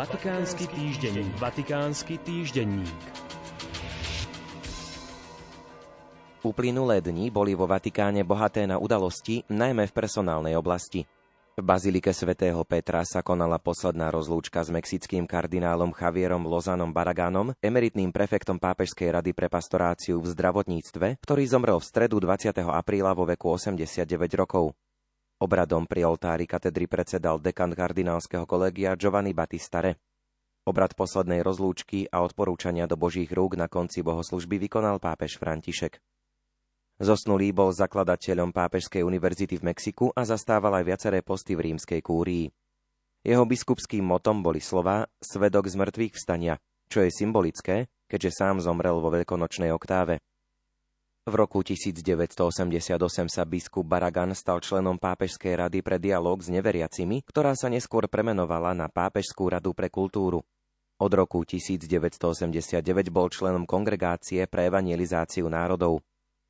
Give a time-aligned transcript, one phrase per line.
[0.00, 1.28] Vatikánsky týždenník.
[1.36, 3.04] Vatikánsky týždenník.
[6.40, 11.04] Uplynulé dni boli vo Vatikáne bohaté na udalosti, najmä v personálnej oblasti.
[11.52, 18.08] V bazilike svätého Petra sa konala posledná rozlúčka s mexickým kardinálom Javierom Lozanom Baragánom, emeritným
[18.08, 22.56] prefektom Pápežskej rady pre pastoráciu v zdravotníctve, ktorý zomrel v stredu 20.
[22.72, 24.72] apríla vo veku 89 rokov.
[25.40, 29.96] Obradom pri oltári katedry predsedal dekan kardinálskeho kolegia Giovanni Battistare.
[30.68, 35.96] Obrad poslednej rozlúčky a odporúčania do Božích rúk na konci bohoslužby vykonal pápež František.
[37.00, 42.52] Zosnulý bol zakladateľom Pápežskej univerzity v Mexiku a zastával aj viaceré posty v rímskej kúrii.
[43.24, 46.60] Jeho biskupským motom boli slova Svedok z mŕtvych vstania,
[46.92, 50.20] čo je symbolické, keďže sám zomrel vo veľkonočnej oktáve.
[51.30, 57.54] V roku 1988 sa biskup Baragan stal členom Pápežskej rady pre dialog s neveriacimi, ktorá
[57.54, 60.42] sa neskôr premenovala na Pápežskú radu pre kultúru.
[60.98, 62.82] Od roku 1989
[63.14, 66.02] bol členom kongregácie pre evangelizáciu národov.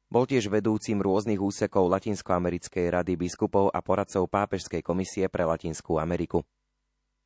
[0.08, 6.40] Bol tiež vedúcim rôznych úsekov Latinskoamerickej rady biskupov a poradcov Pápežskej komisie pre Latinskú Ameriku.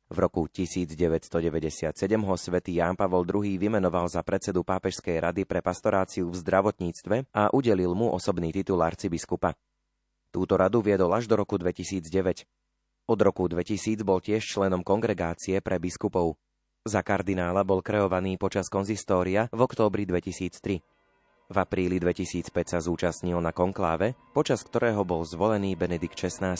[0.05, 1.89] V roku 1997
[2.21, 7.49] ho svätý Ján Pavol II vymenoval za predsedu Pápežskej rady pre pastoráciu v zdravotníctve a
[7.49, 9.57] udelil mu osobný titul arcibiskupa.
[10.29, 12.05] Túto radu viedol až do roku 2009.
[13.09, 16.37] Od roku 2000 bol tiež členom kongregácie pre biskupov.
[16.85, 20.85] Za kardinála bol kreovaný počas konzistória v októbri 2003.
[21.49, 26.57] V apríli 2005 sa zúčastnil na konkláve, počas ktorého bol zvolený Benedikt XVI.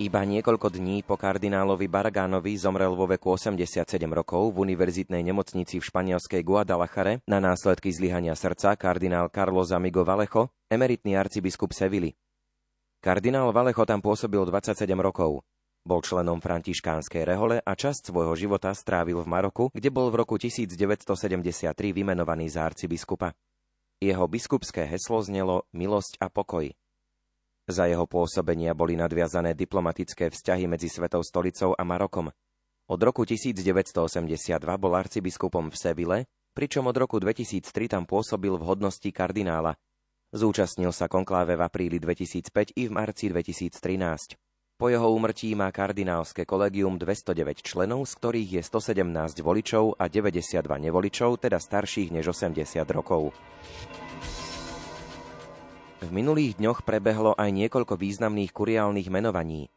[0.00, 5.84] Iba niekoľko dní po kardinálovi Baragánovi zomrel vo veku 87 rokov v univerzitnej nemocnici v
[5.84, 12.16] španielskej Guadalajare na následky zlyhania srdca kardinál Carlos Amigo Valecho, emeritný arcibiskup Sevily.
[13.04, 15.44] Kardinál Valecho tam pôsobil 27 rokov.
[15.84, 20.40] Bol členom františkánskej rehole a časť svojho života strávil v Maroku, kde bol v roku
[20.40, 23.36] 1973 vymenovaný za arcibiskupa.
[24.00, 26.72] Jeho biskupské heslo znelo Milosť a pokoj.
[27.70, 32.34] Za jeho pôsobenia boli nadviazané diplomatické vzťahy medzi Svetou stolicou a Marokom.
[32.90, 36.18] Od roku 1982 bol arcibiskupom v Sevile,
[36.50, 39.78] pričom od roku 2003 tam pôsobil v hodnosti kardinála.
[40.34, 44.34] Zúčastnil sa konkláve v apríli 2005 i v marci 2013.
[44.74, 50.58] Po jeho úmrtí má kardinálske kolegium 209 členov, z ktorých je 117 voličov a 92
[50.90, 53.30] nevoličov, teda starších než 80 rokov.
[56.00, 59.68] V minulých dňoch prebehlo aj niekoľko významných kuriálnych menovaní.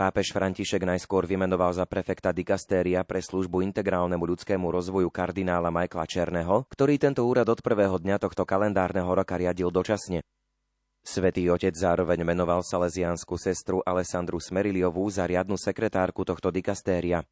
[0.00, 6.64] Pápež František najskôr vymenoval za prefekta dikastéria pre službu integrálnemu ľudskému rozvoju kardinála Michaela Černého,
[6.72, 10.24] ktorý tento úrad od prvého dňa tohto kalendárneho roka riadil dočasne.
[11.04, 17.28] Svetý otec zároveň menoval salesiánsku sestru Alessandru Smeriliovú za riadnu sekretárku tohto dikastéria.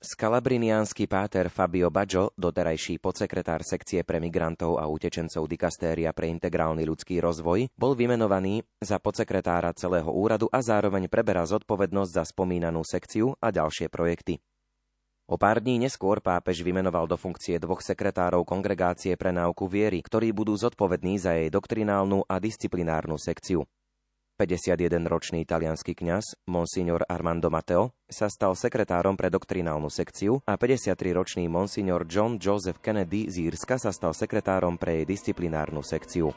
[0.00, 7.20] Skalabriniánsky páter Fabio Baggio, doterajší podsekretár sekcie pre migrantov a utečencov dikastéria pre integrálny ľudský
[7.20, 13.52] rozvoj, bol vymenovaný za podsekretára celého úradu a zároveň preberá zodpovednosť za spomínanú sekciu a
[13.52, 14.40] ďalšie projekty.
[15.28, 20.32] O pár dní neskôr pápež vymenoval do funkcie dvoch sekretárov Kongregácie pre náuku viery, ktorí
[20.32, 23.68] budú zodpovední za jej doktrinálnu a disciplinárnu sekciu.
[24.40, 32.08] 51-ročný italianský kňaz, monsignor Armando Matteo, sa stal sekretárom pre doktrinálnu sekciu a 53-ročný monsignor
[32.08, 36.32] John Joseph Kennedy z Írska sa stal sekretárom pre jej disciplinárnu sekciu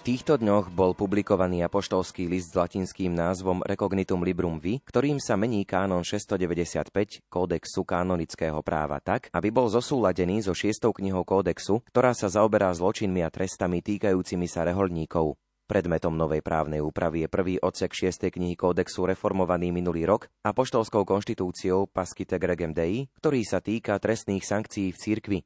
[0.00, 5.68] týchto dňoch bol publikovaný apoštolský list s latinským názvom Recognitum Librum Vi, ktorým sa mení
[5.68, 12.32] kánon 695 kódexu kanonického práva tak, aby bol zosúladený so šiestou knihou kódexu, ktorá sa
[12.32, 15.36] zaoberá zločinmi a trestami týkajúcimi sa reholníkov.
[15.68, 18.26] Predmetom novej právnej úpravy je prvý odsek 6.
[18.26, 24.42] knihy kódexu reformovaný minulý rok a poštolskou konštitúciou Pascite Gregem Dei, ktorý sa týka trestných
[24.42, 25.38] sankcií v cirkvi,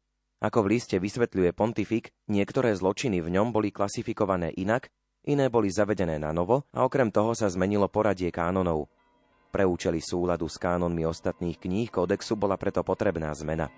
[0.44, 4.92] ako v liste vysvetľuje pontifik, niektoré zločiny v ňom boli klasifikované inak,
[5.24, 8.92] iné boli zavedené na novo a okrem toho sa zmenilo poradie kánonov.
[9.48, 13.72] Pre účely súladu s kánonmi ostatných kníh kódexu bola preto potrebná zmena.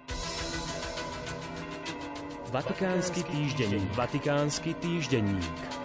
[2.51, 3.91] Vatikánsky týždenník.
[3.95, 5.76] Vatikánsky týždenník.